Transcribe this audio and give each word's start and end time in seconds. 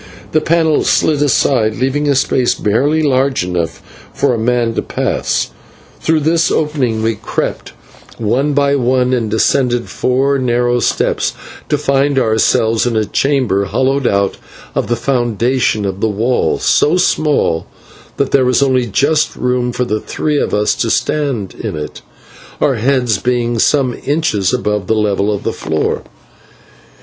The 0.31 0.41
panel 0.41 0.83
slid 0.83 1.21
aside, 1.21 1.75
leaving 1.75 2.07
a 2.07 2.15
space 2.15 2.55
barely 2.55 3.03
large 3.03 3.43
enough 3.43 3.83
for 4.15 4.33
a 4.33 4.37
man 4.39 4.73
to 4.73 4.81
pass. 4.81 5.51
Through 5.99 6.21
this 6.21 6.49
opening 6.49 7.03
we 7.03 7.13
crept 7.13 7.73
one 8.17 8.53
by 8.53 8.75
one, 8.77 9.13
and 9.13 9.29
descended 9.29 9.89
four 9.91 10.39
narrow 10.39 10.79
steps, 10.79 11.33
to 11.69 11.77
find 11.77 12.17
ourselves 12.17 12.87
in 12.87 12.95
a 12.95 13.05
chamber 13.05 13.65
hollowed 13.65 14.07
out 14.07 14.37
of 14.73 14.87
the 14.87 14.95
foundations 14.95 15.85
of 15.85 16.01
the 16.01 16.09
wall, 16.09 16.57
so 16.57 16.97
small 16.97 17.67
that 18.17 18.31
there 18.31 18.43
was 18.43 18.63
only 18.63 18.87
just 18.87 19.35
room 19.35 19.71
for 19.71 19.85
the 19.85 19.99
three 19.99 20.39
of 20.39 20.51
us 20.51 20.73
to 20.73 20.89
stand 20.89 21.53
in 21.53 21.75
it, 21.77 22.01
our 22.59 22.73
heads 22.73 23.19
being 23.19 23.59
some 23.59 23.95
inches 24.07 24.51
above 24.51 24.87
the 24.87 24.95
level 24.95 25.31
of 25.31 25.43
the 25.43 25.53
floor. 25.53 26.01